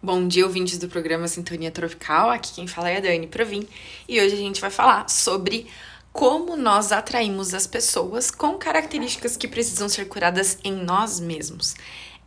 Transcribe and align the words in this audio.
Bom 0.00 0.28
dia, 0.28 0.46
ouvintes 0.46 0.78
do 0.78 0.88
programa 0.88 1.26
Sintonia 1.26 1.72
Tropical. 1.72 2.30
Aqui 2.30 2.54
quem 2.54 2.68
fala 2.68 2.88
é 2.88 2.98
a 2.98 3.00
Dani 3.00 3.26
Provin 3.26 3.66
e 4.08 4.20
hoje 4.20 4.32
a 4.32 4.38
gente 4.38 4.60
vai 4.60 4.70
falar 4.70 5.10
sobre 5.10 5.66
como 6.12 6.56
nós 6.56 6.92
atraímos 6.92 7.52
as 7.52 7.66
pessoas 7.66 8.30
com 8.30 8.56
características 8.56 9.36
que 9.36 9.48
precisam 9.48 9.88
ser 9.88 10.04
curadas 10.04 10.56
em 10.62 10.72
nós 10.72 11.18
mesmos. 11.18 11.74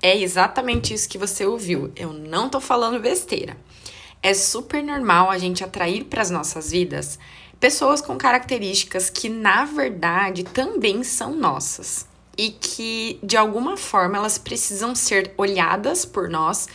É 0.01 0.17
exatamente 0.17 0.93
isso 0.93 1.07
que 1.07 1.17
você 1.17 1.45
ouviu. 1.45 1.93
Eu 1.95 2.11
não 2.11 2.49
tô 2.49 2.59
falando 2.59 2.99
besteira. 2.99 3.55
É 4.21 4.33
super 4.33 4.83
normal 4.83 5.31
a 5.31 5.37
gente 5.37 5.63
atrair 5.63 6.03
para 6.03 6.21
as 6.21 6.29
nossas 6.29 6.71
vidas 6.71 7.17
pessoas 7.57 8.01
com 8.01 8.17
características 8.17 9.09
que 9.09 9.29
na 9.29 9.63
verdade 9.63 10.43
também 10.43 11.05
são 11.05 11.33
nossas 11.33 12.05
e 12.37 12.49
que 12.49 13.19
de 13.21 13.37
alguma 13.37 13.77
forma 13.77 14.17
elas 14.17 14.37
precisam 14.37 14.95
ser 14.95 15.33
olhadas 15.37 16.05
por 16.05 16.29
nós 16.29 16.67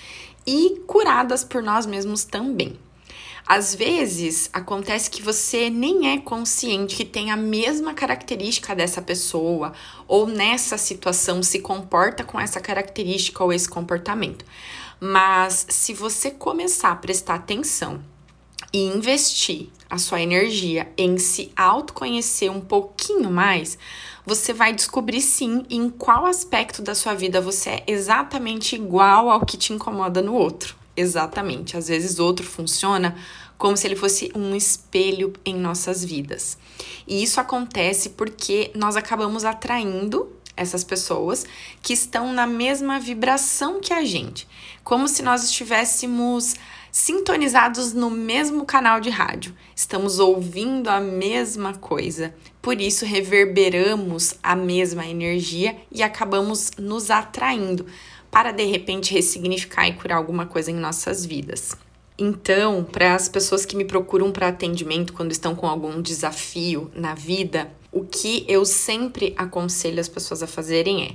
e 0.46 0.82
curadas 0.86 1.42
por 1.42 1.62
nós 1.62 1.86
mesmos 1.86 2.24
também. 2.24 2.78
Às 3.46 3.74
vezes 3.74 4.50
acontece 4.52 5.08
que 5.08 5.22
você 5.22 5.70
nem 5.70 6.12
é 6.12 6.18
consciente 6.18 6.96
que 6.96 7.04
tem 7.04 7.30
a 7.30 7.36
mesma 7.36 7.94
característica 7.94 8.74
dessa 8.74 9.00
pessoa 9.00 9.72
ou 10.08 10.26
nessa 10.26 10.76
situação 10.76 11.42
se 11.42 11.60
comporta 11.60 12.24
com 12.24 12.40
essa 12.40 12.60
característica 12.60 13.44
ou 13.44 13.52
esse 13.52 13.68
comportamento. 13.68 14.44
Mas 14.98 15.66
se 15.68 15.94
você 15.94 16.30
começar 16.30 16.90
a 16.90 16.96
prestar 16.96 17.34
atenção 17.36 18.02
e 18.72 18.78
investir 18.78 19.68
a 19.88 19.98
sua 19.98 20.20
energia 20.20 20.92
em 20.96 21.18
se 21.18 21.52
autoconhecer 21.56 22.50
um 22.50 22.60
pouquinho 22.60 23.30
mais, 23.30 23.78
você 24.24 24.52
vai 24.52 24.72
descobrir 24.72 25.20
sim 25.20 25.64
em 25.70 25.88
qual 25.88 26.26
aspecto 26.26 26.82
da 26.82 26.94
sua 26.94 27.14
vida 27.14 27.40
você 27.40 27.70
é 27.70 27.84
exatamente 27.86 28.74
igual 28.74 29.30
ao 29.30 29.46
que 29.46 29.56
te 29.56 29.72
incomoda 29.72 30.20
no 30.20 30.34
outro. 30.34 30.76
Exatamente. 30.96 31.76
Às 31.76 31.88
vezes, 31.88 32.18
outro 32.18 32.44
funciona 32.44 33.14
como 33.58 33.76
se 33.76 33.86
ele 33.86 33.96
fosse 33.96 34.30
um 34.34 34.54
espelho 34.54 35.32
em 35.44 35.54
nossas 35.54 36.04
vidas. 36.04 36.58
E 37.06 37.22
isso 37.22 37.40
acontece 37.40 38.10
porque 38.10 38.70
nós 38.74 38.96
acabamos 38.96 39.44
atraindo 39.44 40.32
essas 40.56 40.82
pessoas 40.82 41.44
que 41.82 41.92
estão 41.92 42.32
na 42.32 42.46
mesma 42.46 42.98
vibração 42.98 43.78
que 43.78 43.92
a 43.92 44.04
gente, 44.04 44.48
como 44.82 45.06
se 45.06 45.22
nós 45.22 45.44
estivéssemos 45.44 46.54
sintonizados 46.96 47.92
no 47.92 48.08
mesmo 48.08 48.64
canal 48.64 49.00
de 49.00 49.10
rádio. 49.10 49.54
Estamos 49.74 50.18
ouvindo 50.18 50.88
a 50.88 50.98
mesma 50.98 51.74
coisa. 51.74 52.34
Por 52.62 52.80
isso 52.80 53.04
reverberamos 53.04 54.36
a 54.42 54.56
mesma 54.56 55.06
energia 55.06 55.76
e 55.92 56.02
acabamos 56.02 56.70
nos 56.78 57.10
atraindo 57.10 57.84
para 58.30 58.50
de 58.50 58.64
repente 58.64 59.12
ressignificar 59.12 59.86
e 59.86 59.92
curar 59.92 60.16
alguma 60.16 60.46
coisa 60.46 60.70
em 60.70 60.74
nossas 60.74 61.26
vidas. 61.26 61.76
Então, 62.16 62.82
para 62.82 63.14
as 63.14 63.28
pessoas 63.28 63.66
que 63.66 63.76
me 63.76 63.84
procuram 63.84 64.32
para 64.32 64.48
atendimento 64.48 65.12
quando 65.12 65.32
estão 65.32 65.54
com 65.54 65.66
algum 65.66 66.00
desafio 66.00 66.90
na 66.94 67.14
vida, 67.14 67.70
o 67.92 68.04
que 68.04 68.46
eu 68.48 68.64
sempre 68.64 69.34
aconselho 69.36 70.00
as 70.00 70.08
pessoas 70.08 70.42
a 70.42 70.46
fazerem 70.46 71.04
é 71.04 71.14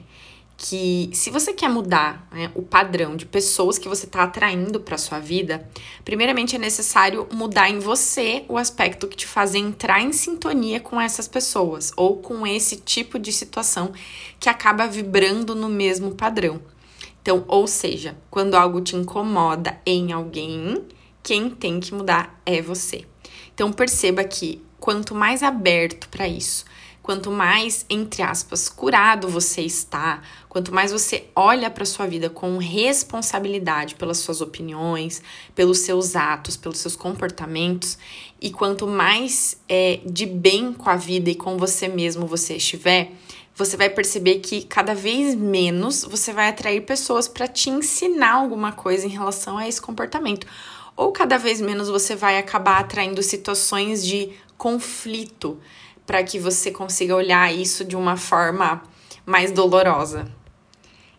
que 0.64 1.09
se 1.12 1.31
você 1.31 1.54
quer 1.54 1.70
mudar 1.70 2.28
né, 2.31 2.52
o 2.54 2.62
padrão 2.62 3.16
de 3.16 3.26
pessoas 3.26 3.80
que 3.80 3.90
você 3.90 4.06
está 4.06 4.22
atraindo 4.22 4.80
para 4.80 4.95
sua 4.95 5.18
vida, 5.18 5.68
primeiramente 6.06 6.56
é 6.56 6.59
necessário 6.59 7.28
mudar 7.34 7.68
em 7.68 7.80
você 7.80 8.45
o 8.48 8.59
aspecto 8.59 9.08
que 9.08 9.18
te 9.18 9.26
faz 9.26 9.56
entrar 9.56 10.00
em 10.02 10.14
sintonia 10.14 10.80
com 10.80 11.02
essas 11.02 11.28
pessoas 11.28 11.92
ou 11.98 12.18
com 12.18 12.45
esse 12.45 12.76
tipo 12.76 13.18
de 13.18 13.34
situação 13.34 13.92
que 14.40 14.50
acaba 14.50 14.86
vibrando 14.86 15.56
no 15.56 15.68
mesmo 15.68 16.12
padrão. 16.12 16.62
Então, 17.23 17.44
ou 17.48 17.66
seja, 17.66 18.16
quando 18.30 18.53
algo 18.53 18.81
te 18.81 18.96
incomoda 18.96 19.81
em 19.84 20.12
alguém, 20.12 20.86
quem 21.23 21.50
tem 21.50 21.80
que 21.80 21.92
mudar 21.92 22.40
é 22.46 22.62
você. 22.62 23.03
Então, 23.52 23.73
perceba 23.73 24.23
que 24.23 24.64
quanto 24.80 25.16
mais 25.16 25.42
aberto 25.42 26.08
para 26.08 26.28
isso, 26.28 26.66
Quanto 27.01 27.31
mais, 27.31 27.84
entre 27.89 28.22
aspas, 28.22 28.69
curado 28.69 29.28
você 29.28 29.62
está, 29.62 30.22
quanto 30.47 30.72
mais 30.72 30.91
você 30.91 31.25
olha 31.35 31.67
para 31.69 31.84
sua 31.84 32.06
vida 32.06 32.29
com 32.29 32.57
responsabilidade 32.57 33.95
pelas 33.95 34.19
suas 34.19 34.39
opiniões, 34.39 35.22
pelos 35.56 35.79
seus 35.79 36.16
atos, 36.16 36.56
pelos 36.56 36.78
seus 36.78 36.95
comportamentos, 36.95 37.97
e 38.39 38.51
quanto 38.51 38.85
mais 38.85 39.57
é, 39.67 40.00
de 40.06 40.28
bem 40.28 40.73
com 40.73 40.89
a 40.91 40.95
vida 40.95 41.31
e 41.31 41.35
com 41.35 41.57
você 41.57 41.88
mesmo 41.88 42.28
você 42.28 42.56
estiver, 42.57 43.12
você 43.56 43.75
vai 43.75 43.89
perceber 43.89 44.39
que 44.39 44.63
cada 44.63 44.94
vez 44.94 45.33
menos 45.33 46.03
você 46.03 46.31
vai 46.31 46.50
atrair 46.50 46.81
pessoas 46.81 47.28
para 47.28 47.47
te 47.47 47.69
ensinar 47.69 48.33
alguma 48.33 48.72
coisa 48.72 49.07
em 49.07 49.09
relação 49.09 49.57
a 49.57 49.68
esse 49.68 49.81
comportamento. 49.81 50.45
Ou 50.95 51.12
cada 51.12 51.38
vez 51.38 51.59
menos 51.59 51.89
você 51.89 52.16
vai 52.16 52.38
acabar 52.38 52.79
atraindo 52.79 53.23
situações 53.23 54.06
de 54.06 54.31
conflito 54.57 55.59
para 56.06 56.23
que 56.23 56.39
você 56.39 56.72
consiga 56.72 57.16
olhar 57.16 57.53
isso 57.53 57.84
de 57.84 57.95
uma 57.95 58.17
forma 58.17 58.84
mais 59.25 59.51
dolorosa. 59.51 60.28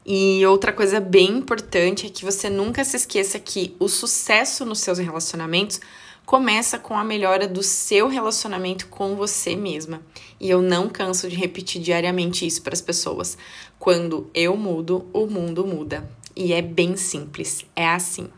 E 0.04 0.44
outra 0.46 0.72
coisa 0.72 0.98
bem 0.98 1.30
importante 1.38 2.06
é 2.06 2.10
que 2.10 2.24
você 2.24 2.50
nunca 2.50 2.84
se 2.84 2.96
esqueça 2.96 3.38
que 3.38 3.76
o 3.78 3.88
sucesso 3.88 4.64
nos 4.64 4.80
seus 4.80 4.98
relacionamentos 4.98 5.80
começa 6.26 6.78
com 6.78 6.96
a 6.96 7.04
melhora 7.04 7.46
do 7.46 7.62
seu 7.62 8.08
relacionamento 8.08 8.88
com 8.88 9.14
você 9.14 9.54
mesma. 9.54 10.02
E 10.40 10.50
eu 10.50 10.60
não 10.60 10.88
canso 10.88 11.28
de 11.28 11.36
repetir 11.36 11.80
diariamente 11.80 12.46
isso 12.46 12.62
para 12.62 12.74
as 12.74 12.80
pessoas. 12.80 13.38
Quando 13.78 14.28
eu 14.34 14.56
mudo, 14.56 15.06
o 15.12 15.26
mundo 15.26 15.64
muda. 15.64 16.08
E 16.34 16.52
é 16.52 16.62
bem 16.62 16.96
simples, 16.96 17.64
é 17.76 17.86
assim. 17.86 18.28